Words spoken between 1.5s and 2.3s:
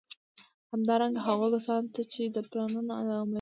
کسانو ته چي